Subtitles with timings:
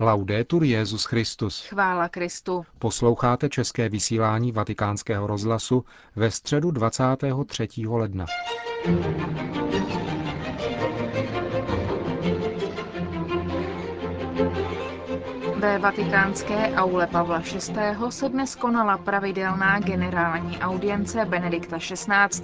[0.00, 1.66] Laudetur Jezus Christus.
[1.66, 2.64] Chvála Kristu.
[2.78, 5.84] Posloucháte české vysílání Vatikánského rozhlasu
[6.16, 7.68] ve středu 23.
[7.88, 8.26] ledna.
[15.56, 18.10] Ve vatikánské aule Pavla VI.
[18.10, 22.42] se dnes konala pravidelná generální audience Benedikta XVI.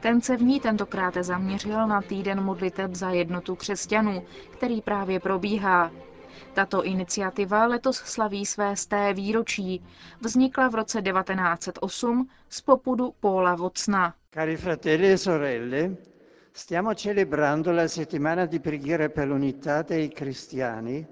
[0.00, 5.90] Ten se v ní tentokrát zaměřil na týden modliteb za jednotu křesťanů, který právě probíhá.
[6.54, 9.82] Tato iniciativa letos slaví své sté výročí.
[10.20, 14.14] Vznikla v roce 1908 z popudu Paula Vocna.
[14.30, 15.96] Cari fratelli e sorelle,
[16.52, 21.06] stiamo celebrando la settimana di preghiera per l'unità dei cristiani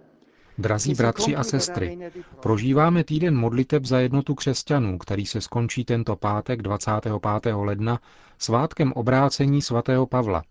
[0.58, 1.98] Drazí bratři a sestry,
[2.40, 7.54] prožíváme týden modliteb za jednotu křesťanů, který se skončí tento pátek 25.
[7.54, 8.00] ledna
[8.38, 10.42] svátkem obrácení svatého Pavla.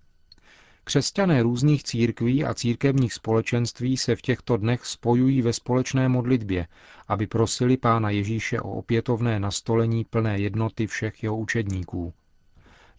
[0.83, 6.67] Křesťané různých církví a církevních společenství se v těchto dnech spojují ve společné modlitbě,
[7.07, 12.13] aby prosili Pána Ježíše o opětovné nastolení plné jednoty všech jeho učedníků.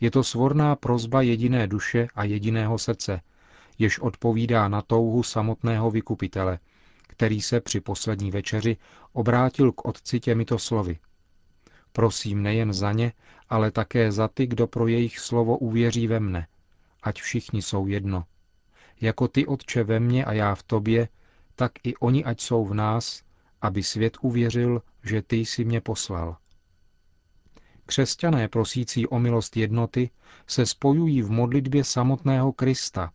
[0.00, 3.20] Je to svorná prozba jediné duše a jediného srdce,
[3.78, 6.58] jež odpovídá na touhu samotného vykupitele–
[7.16, 8.76] který se při poslední večeři
[9.12, 10.98] obrátil k otci těmito slovy.
[11.92, 13.12] Prosím nejen za ně,
[13.48, 16.46] ale také za ty, kdo pro jejich slovo uvěří ve mne,
[17.04, 18.24] ať všichni jsou jedno.
[19.00, 21.08] Jako ty, Otče, ve mně a já v tobě,
[21.54, 23.22] tak i oni, ať jsou v nás,
[23.62, 26.36] aby svět uvěřil, že ty jsi mě poslal.
[27.86, 30.10] Křesťané prosící o milost jednoty
[30.46, 33.12] se spojují v modlitbě samotného Krista,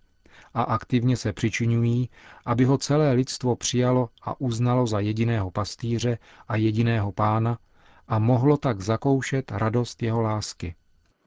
[0.53, 2.09] a aktivně se přičinují,
[2.45, 6.17] aby ho celé lidstvo přijalo a uznalo za jediného pastýře
[6.47, 7.57] a jediného pána
[8.07, 10.75] a mohlo tak zakoušet radost jeho lásky.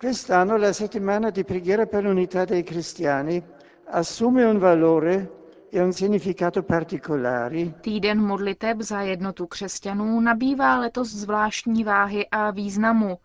[0.03, 3.41] Quest'anno la settimana di preghiera per l'unità dei cristiani
[3.85, 5.31] assume un valore
[5.71, 7.73] e un significato particolari.
[7.81, 13.19] Týden modliteb za jednotu křesťanů nabývá letos zvláštní váhy a významu,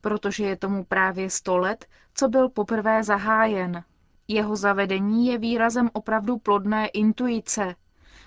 [0.00, 3.84] protože je tomu právě sto let, co byl poprvé zahájen.
[4.28, 7.74] Jeho zavedení je výrazem opravdu plodné intuice.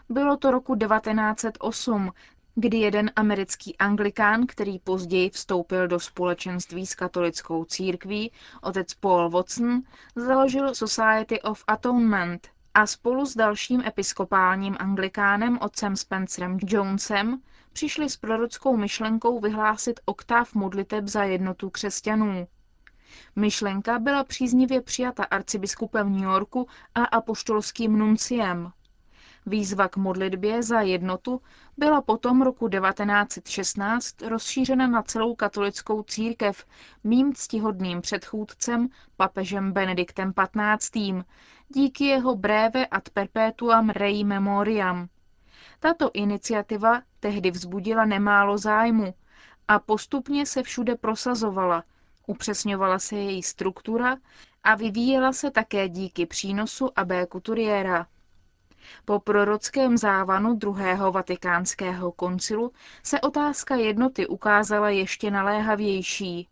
[0.10, 2.12] Bylo to roku 1908,
[2.56, 9.82] kdy jeden americký anglikán, který později vstoupil do společenství s katolickou církví, otec Paul Watson,
[10.16, 17.42] založil Society of Atonement a spolu s dalším episkopálním anglikánem otcem Spencerem Jonesem
[17.74, 22.48] přišli s prorockou myšlenkou vyhlásit oktáv modliteb za jednotu křesťanů.
[23.36, 28.72] Myšlenka byla příznivě přijata arcibiskupem New Yorku a apoštolským nunciem.
[29.46, 31.42] Výzva k modlitbě za jednotu
[31.78, 36.66] byla potom roku 1916 rozšířena na celou katolickou církev
[37.04, 40.34] mým ctihodným předchůdcem papežem Benediktem
[40.78, 40.98] XV.
[41.70, 45.08] díky jeho breve ad perpetuam rei memoriam.
[45.80, 49.14] Tato iniciativa tehdy vzbudila nemálo zájmu
[49.68, 51.84] a postupně se všude prosazovala–
[52.28, 54.18] Upřesňovala se její struktura
[54.64, 58.08] a vyvíjela se také díky přínosu Abbé Couturiera.
[59.06, 62.72] Po prorockém závanu druhého vatikánského koncilu
[63.04, 66.48] se otázka jednoty ukázala ještě naléhavější.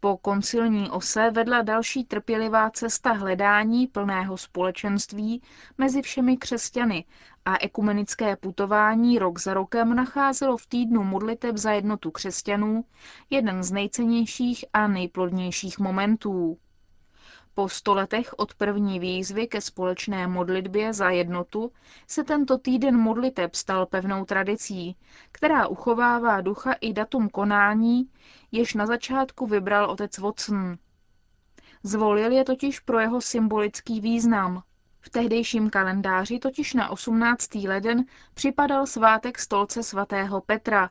[0.00, 5.42] Po koncilní ose vedla další trpělivá cesta hledání plného společenství
[5.78, 7.04] mezi všemi křesťany
[7.44, 12.84] a ekumenické putování rok za rokem nacházelo v týdnu modliteb za jednotu křesťanů
[13.30, 16.58] jeden z nejcennějších a nejplodnějších momentů.
[17.54, 21.72] Po stoletech od první výzvy ke společné modlitbě za jednotu
[22.06, 24.96] se tento týden modliteb stal pevnou tradicí,
[25.32, 28.10] která uchovává ducha i datum konání,
[28.52, 30.76] jež na začátku vybral otec Watson.
[31.82, 34.62] Zvolil je totiž pro jeho symbolický význam.
[35.00, 37.54] V tehdejším kalendáři totiž na 18.
[37.54, 38.04] leden
[38.34, 40.90] připadal svátek stolce svatého Petra,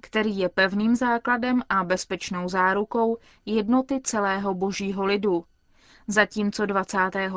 [0.00, 3.16] který je pevným základem a bezpečnou zárukou
[3.46, 5.44] jednoty celého božího lidu.
[6.10, 7.32] Zatímco 25.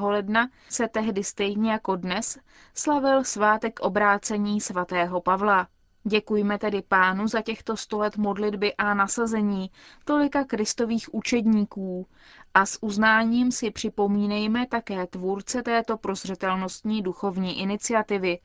[0.00, 2.38] ledna se tehdy stejně jako dnes
[2.74, 5.68] slavil svátek obrácení svatého Pavla.
[6.04, 9.70] Děkujme tedy pánu za těchto sto let modlitby a nasazení
[10.04, 12.06] tolika kristových učedníků
[12.54, 18.38] a s uznáním si připomínejme také tvůrce této prozřetelnostní duchovní iniciativy,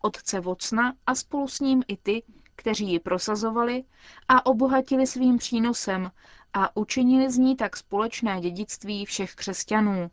[0.00, 2.22] otce Vocna a spolu s ním i ty,
[2.60, 3.84] kteří ji prosazovali
[4.28, 6.10] a obohatili svým přínosem
[6.54, 10.08] a učinili z ní tak společné dědictví všech křesťanů.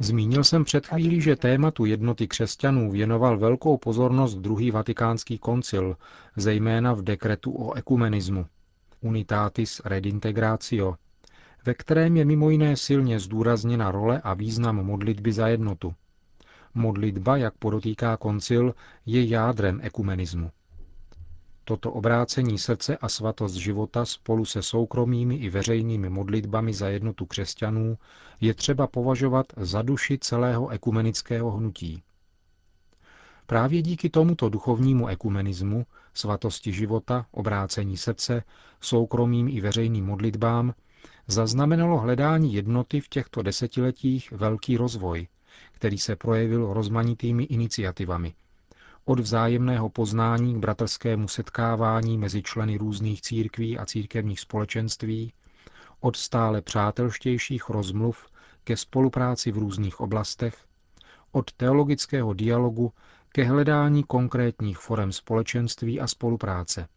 [0.00, 5.96] Zmínil jsem před chvílí, že tématu jednoty křesťanů věnoval velkou pozornost druhý vatikánský koncil,
[6.36, 8.46] zejména v dekretu o ekumenismu.
[9.00, 10.94] Unitatis redintegratio,
[11.66, 15.94] ve kterém je mimo jiné silně zdůrazněna role a význam modlitby za jednotu.
[16.76, 18.74] Modlitba, jak podotýká koncil,
[19.06, 20.50] je jádrem ekumenismu.
[21.64, 27.98] Toto obrácení srdce a svatost života spolu se soukromými i veřejnými modlitbami za jednotu křesťanů
[28.40, 32.02] je třeba považovat za duši celého ekumenického hnutí.
[33.46, 38.42] Právě díky tomuto duchovnímu ekumenismu, svatosti života, obrácení srdce,
[38.80, 40.74] soukromým i veřejným modlitbám,
[41.26, 45.28] zaznamenalo hledání jednoty v těchto desetiletích velký rozvoj,
[45.72, 48.34] který se projevil rozmanitými iniciativami.
[49.04, 55.32] Od vzájemného poznání k bratrskému setkávání mezi členy různých církví a církevních společenství,
[56.00, 58.26] od stále přátelštějších rozmluv
[58.64, 60.56] ke spolupráci v různých oblastech,
[61.32, 62.92] od teologického dialogu
[63.28, 66.88] ke hledání konkrétních forem společenství a spolupráce.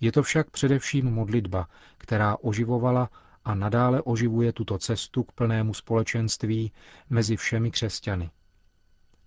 [0.00, 1.68] Je to však především modlitba,
[1.98, 3.10] která oživovala
[3.44, 6.72] a nadále oživuje tuto cestu k plnému společenství
[7.10, 8.30] mezi všemi křesťany.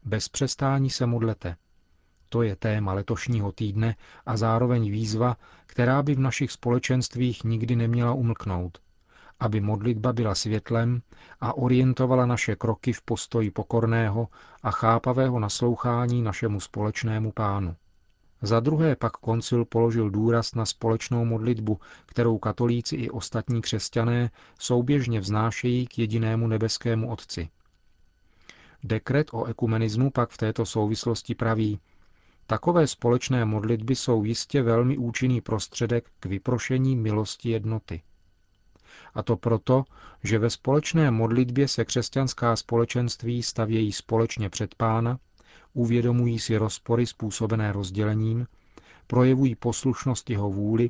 [0.04, 1.56] Bez přestání se modlete.
[2.30, 8.14] To je téma letošního týdne a zároveň výzva, která by v našich společenstvích nikdy neměla
[8.14, 8.78] umlknout,
[9.40, 11.02] aby modlitba byla světlem
[11.40, 14.28] a orientovala naše kroky v postoji pokorného
[14.64, 17.76] a chápavého naslouchání našemu společnému pánu.
[18.42, 25.20] Za druhé pak koncil položil důraz na společnou modlitbu, kterou katolíci i ostatní křesťané souběžně
[25.20, 27.50] vznášejí k jedinému nebeskému Otci.
[28.84, 31.80] Dekret o ekumenismu pak v této souvislosti praví,
[32.48, 38.02] takové společné modlitby jsou jistě velmi účinný prostředek k vyprošení milosti jednoty.
[39.14, 39.84] A to proto,
[40.24, 45.20] že ve společné modlitbě se křesťanská společenství stavějí společně před pána
[45.74, 48.48] uvědomují si rozpory způsobené rozdělením,
[49.08, 50.90] projevují poslušnost jeho vůli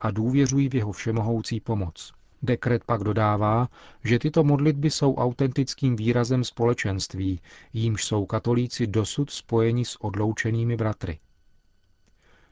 [0.00, 2.12] a důvěřují v jeho všemohoucí pomoc.
[2.42, 3.68] Dekret pak dodává,
[4.04, 7.40] že tyto modlitby jsou autentickým výrazem společenství,
[7.72, 11.18] jímž jsou katolíci dosud spojeni s odloučenými bratry.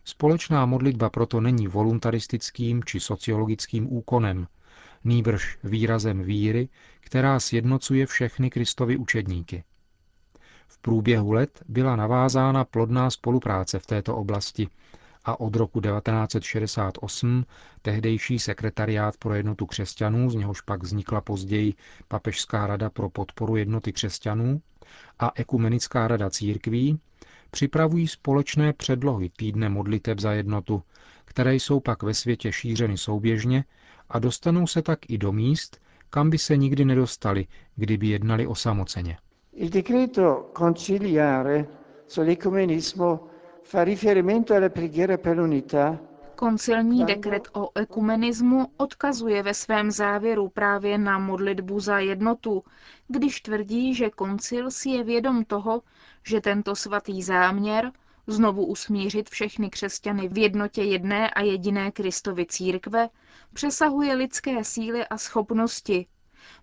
[0.04, 4.46] Společná modlitba proto není voluntaristickým či sociologickým úkonem,
[5.04, 6.68] nýbrž výrazem víry,
[7.00, 9.64] která sjednocuje všechny Kristovy učedníky.
[10.68, 14.68] V průběhu let byla navázána plodná spolupráce v této oblasti
[15.24, 17.44] a od roku 1968
[17.82, 21.74] tehdejší sekretariát pro jednotu křesťanů, z něhož pak vznikla později
[22.08, 24.60] Papežská rada pro podporu jednoty křesťanů
[25.18, 27.00] a Ekumenická rada církví,
[27.50, 30.82] připravují společné předlohy týdne modliteb za jednotu,
[31.24, 33.64] které jsou pak ve světě šířeny souběžně
[34.08, 35.80] a dostanou se tak i do míst,
[36.10, 39.18] kam by se nikdy nedostali, kdyby jednali osamoceně.
[39.60, 41.68] Il decreto conciliare
[42.06, 43.28] sull'ecumenismo
[43.62, 45.98] fa riferimento alla preghiera per l'unità.
[46.36, 52.64] Koncilní dekret o ekumenismu odkazuje ve svém závěru právě na modlitbu za jednotu,
[53.08, 55.82] když tvrdí, že koncil si je vědom toho,
[56.24, 57.92] že tento svatý záměr,
[58.26, 63.08] znovu usmířit všechny křesťany v jednotě jedné a jediné Kristovy církve,
[63.54, 66.06] přesahuje lidské síly a schopnosti,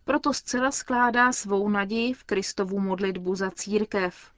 [0.03, 4.31] proto zcela skládá svou naději v Kristovu modlitbu za církev.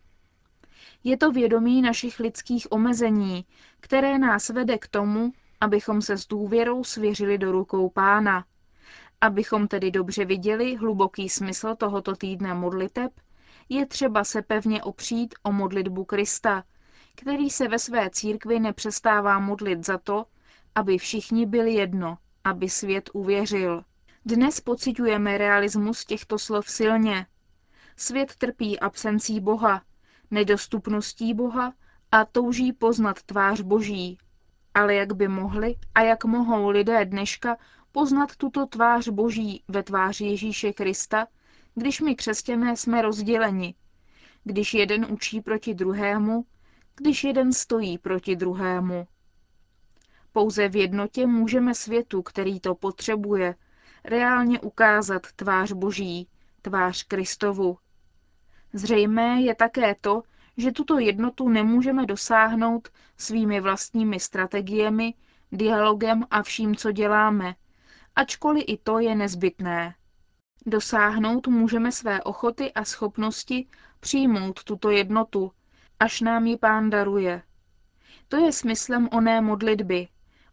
[1.03, 3.45] Je to vědomí našich lidských omezení,
[3.79, 8.45] které nás vede k tomu, abychom se s důvěrou svěřili do rukou pána.
[9.21, 13.11] Abychom tedy dobře viděli hluboký smysl tohoto týdne modliteb,
[13.69, 16.63] je třeba se pevně opřít o modlitbu Krista,
[17.15, 20.25] který se ve své církvi nepřestává modlit za to,
[20.75, 23.83] aby všichni byli jedno, aby svět uvěřil.
[24.27, 27.25] Dnes pociťujeme realismus těchto slov silně.
[27.95, 29.81] Svět trpí absencí Boha,
[30.31, 31.73] nedostupností Boha
[32.11, 34.17] a touží poznat tvář Boží.
[34.73, 37.57] Ale jak by mohli a jak mohou lidé dneška
[37.91, 41.27] poznat tuto tvář Boží ve tváři Ježíše Krista,
[41.75, 43.75] když my křesťané jsme rozděleni,
[44.43, 46.45] když jeden učí proti druhému,
[46.95, 49.07] když jeden stojí proti druhému.
[50.31, 53.55] Pouze v jednotě můžeme světu, který to potřebuje,
[54.07, 56.27] reálně ukázat tvář Boží,
[56.61, 57.77] tvář Kristovu.
[58.73, 60.23] Zřejmé je také to,
[60.57, 65.13] že tuto jednotu nemůžeme dosáhnout svými vlastními strategiemi,
[65.51, 67.55] dialogem a vším, co děláme,
[68.15, 69.95] ačkoliv i to je nezbytné.
[70.65, 73.67] Dosáhnout můžeme své ochoty a schopnosti
[73.99, 75.51] přijmout tuto jednotu,
[75.99, 77.41] až nám ji pán daruje.
[78.27, 80.07] To je smyslem oné modlitby.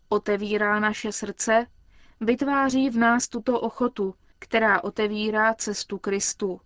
[0.08, 1.66] Otevírá naše srdce
[2.20, 6.60] vytváří v nás tuto ochotu, která otevírá cestu Kristu.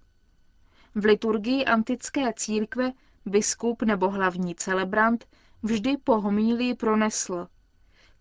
[0.94, 2.92] V liturgii antické církve
[3.26, 5.26] biskup nebo hlavní celebrant
[5.62, 7.48] vždy po homílii pronesl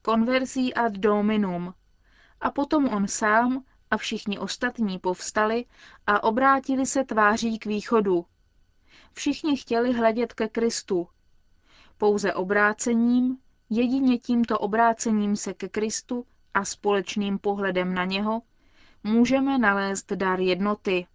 [0.05, 1.74] conversi ad dominum
[2.41, 5.65] a potom on sám A všichni ostatní povstali
[6.07, 8.25] a obrátili se tváří k východu.
[9.13, 11.07] Všichni chtěli hledět ke Kristu.
[11.98, 13.38] Pouze obrácením,
[13.69, 16.25] jedině tímto obrácením se ke Kristu
[16.58, 18.42] a společným pohledem na něho,
[19.04, 21.08] můžeme nalézt dar jednoty.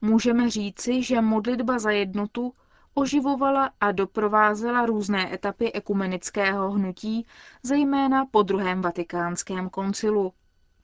[0.00, 2.54] Můžeme říci, že modlitba za jednotu
[2.94, 7.26] oživovala a doprovázela různé etapy ekumenického hnutí,
[7.62, 10.32] zejména po druhém vatikánském koncilu.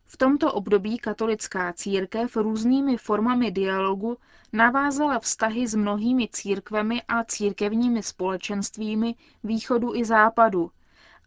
[0.06, 4.16] V tomto období katolická církev různými formami dialogu
[4.52, 10.70] navázala vztahy s mnohými církvemi a církevními společenstvími východu i západu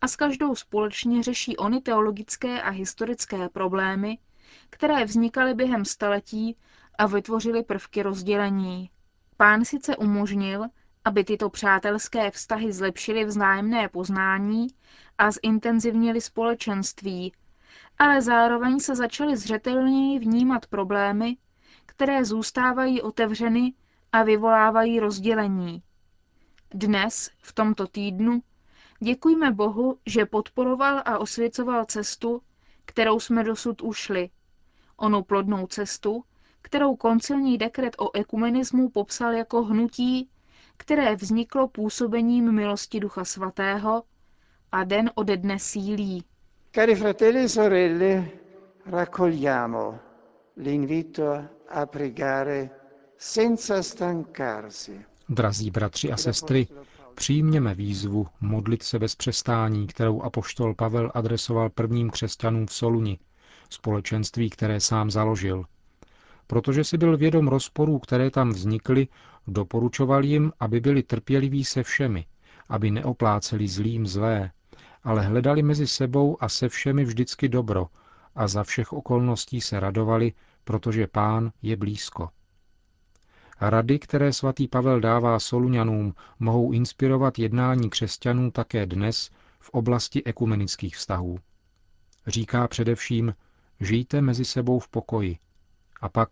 [0.01, 4.17] a s každou společně řeší ony teologické a historické problémy,
[4.69, 6.57] které vznikaly během staletí
[6.97, 8.89] a vytvořily prvky rozdělení.
[9.37, 10.65] Pán sice umožnil,
[11.05, 14.67] aby tyto přátelské vztahy zlepšily vzájemné poznání
[15.17, 17.33] a zintenzivnili společenství,
[17.99, 21.37] ale zároveň se začaly zřetelněji vnímat problémy,
[21.85, 23.73] které zůstávají otevřeny
[24.11, 25.83] a vyvolávají rozdělení.
[26.73, 28.41] Dnes, v tomto týdnu,
[28.99, 32.41] děkujme Bohu, že podporoval a osvěcoval cestu,
[32.85, 34.29] kterou jsme dosud ušli.
[34.97, 36.23] Onu plodnou cestu,
[36.61, 40.29] kterou koncilní dekret o ekumenismu popsal jako hnutí,
[40.77, 44.03] které vzniklo působením milosti Ducha Svatého
[44.71, 46.23] a den ode dne sílí.
[46.75, 48.29] Cari fratelli e sorelle,
[48.85, 49.99] raccogliamo
[50.57, 52.69] l'invito a pregare
[53.17, 55.05] senza stancarsi.
[55.29, 56.67] Drazí bratři a sestry,
[57.17, 63.19] přijměme výzvu modlit se bez přestání, kterou apoštol Pavel adresoval prvním křesťanům v Soluni,
[63.69, 65.65] společenství, které sám založil.
[66.47, 69.07] Protože si byl vědom rozporů, které tam vznikly,
[69.47, 72.25] doporučoval jim, aby byli trpěliví se všemi,
[72.69, 74.51] aby neopláceli zlým zlé,
[75.03, 77.87] ale hledali mezi sebou a se všemi vždycky dobro
[78.35, 80.33] a za všech okolností se radovali,
[80.63, 82.29] protože pán je blízko.
[83.61, 90.95] Rady, které svatý Pavel dává Soluňanům, mohou inspirovat jednání křesťanů také dnes v oblasti ekumenických
[90.95, 91.39] vztahů.
[92.27, 93.35] Říká především,
[93.79, 95.37] žijte mezi sebou v pokoji
[96.01, 96.29] a pak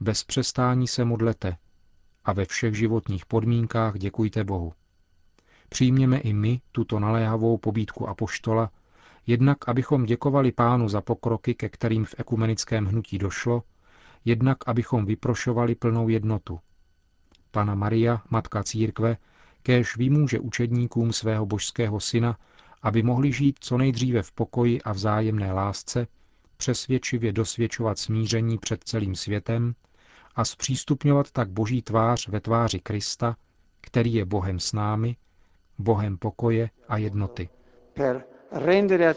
[0.00, 1.56] bez přestání se modlete
[2.24, 4.72] a ve všech životních podmínkách děkujte Bohu.
[5.68, 8.70] Přijměme i my tuto naléhavou pobídku apoštola,
[9.26, 13.62] jednak abychom děkovali pánu za pokroky, ke kterým v ekumenickém hnutí došlo,
[14.24, 16.60] jednak abychom vyprošovali plnou jednotu.
[17.50, 19.16] Pana Maria, matka církve,
[19.62, 22.38] kéž vymůže učedníkům svého božského syna,
[22.82, 26.06] aby mohli žít co nejdříve v pokoji a vzájemné lásce,
[26.56, 29.74] přesvědčivě dosvědčovat smíření před celým světem
[30.36, 33.36] a zpřístupňovat tak boží tvář ve tváři Krista,
[33.80, 35.16] který je Bohem s námi,
[35.78, 37.48] Bohem pokoje a jednoty.
[37.94, 39.14] Per rendere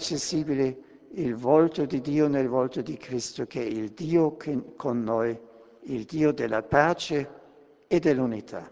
[1.11, 4.37] il volto di Dio nel volto di Cristo, che è il Dio
[4.75, 5.37] con noi,
[5.83, 7.29] il Dio della pace
[7.87, 8.69] e dell'unità.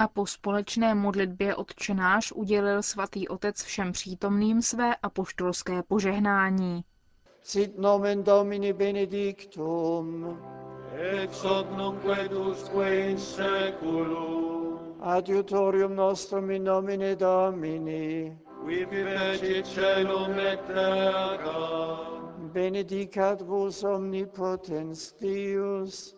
[0.00, 6.84] A po společné modlitbě odčenáš udělil svatý otec všem přítomným své apoštolské požehnání.
[7.42, 10.38] Sit nomen Domini benedictum.
[10.96, 14.78] Ex hoc nunque dusque in seculum.
[15.00, 18.38] Adiutorium nostrum in nomine Domini.
[18.64, 22.00] Qui fecit celum et terra.
[22.38, 26.16] Benedicat vos omnipotens Deus,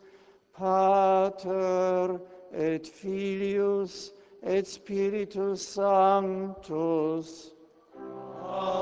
[0.58, 2.20] Pater
[2.52, 7.52] et Filius et Spiritus Sanctus.
[8.44, 8.81] Amen.